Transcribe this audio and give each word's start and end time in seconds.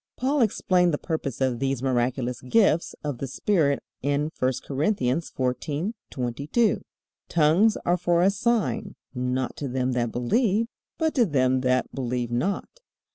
Paul 0.17 0.41
explained 0.41 0.95
the 0.95 0.97
purpose 0.97 1.41
of 1.41 1.59
these 1.59 1.83
miraculous 1.83 2.41
gifts 2.41 2.95
of 3.03 3.19
the 3.19 3.27
Spirit 3.27 3.83
in 4.01 4.31
I 4.41 4.51
Corinthians 4.65 5.29
14:22, 5.29 6.81
"Tongues 7.29 7.77
are 7.85 7.97
for 7.97 8.23
a 8.23 8.31
sign, 8.31 8.95
not 9.13 9.55
to 9.57 9.67
them 9.67 9.91
that 9.91 10.11
believe, 10.11 10.65
but 10.97 11.13
to 11.13 11.25
them 11.27 11.61
that 11.61 11.93
believe 11.93 12.31
not." 12.31 12.79